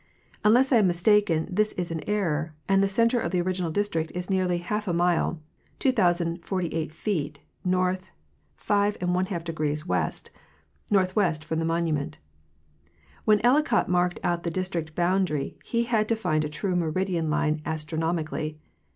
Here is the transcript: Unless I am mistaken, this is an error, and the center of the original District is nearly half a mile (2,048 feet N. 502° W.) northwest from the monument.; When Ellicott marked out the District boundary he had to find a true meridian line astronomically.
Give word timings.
Unless 0.43 0.71
I 0.71 0.77
am 0.77 0.87
mistaken, 0.87 1.47
this 1.47 1.73
is 1.73 1.91
an 1.91 2.01
error, 2.09 2.55
and 2.67 2.81
the 2.81 2.87
center 2.87 3.19
of 3.19 3.31
the 3.31 3.39
original 3.41 3.69
District 3.69 4.11
is 4.15 4.31
nearly 4.31 4.57
half 4.57 4.87
a 4.87 4.93
mile 4.93 5.39
(2,048 5.77 6.91
feet 6.91 7.37
N. 7.63 7.71
502° 7.71 9.85
W.) 9.85 10.11
northwest 10.89 11.45
from 11.45 11.59
the 11.59 11.65
monument.; 11.65 12.17
When 13.25 13.41
Ellicott 13.45 13.89
marked 13.89 14.19
out 14.23 14.41
the 14.41 14.49
District 14.49 14.95
boundary 14.95 15.59
he 15.63 15.83
had 15.83 16.09
to 16.09 16.15
find 16.15 16.43
a 16.43 16.49
true 16.49 16.75
meridian 16.75 17.29
line 17.29 17.61
astronomically. 17.63 18.57